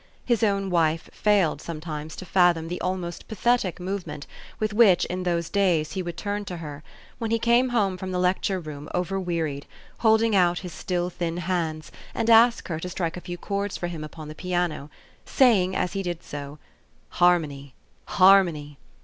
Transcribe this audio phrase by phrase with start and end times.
[0.25, 4.25] His own wife failed some times to fathom the almost pathetic movement
[4.59, 6.81] with which, in those days, he would turn to her,
[7.19, 9.67] when he came home from the lecture room over wearied,
[9.99, 13.85] holding out his still thin hands, and ask her to strike a few chords for
[13.89, 14.89] him upon the piano,
[15.23, 16.57] saying, as he did so,
[17.09, 17.75] "Harmony,
[18.07, 18.79] harmony!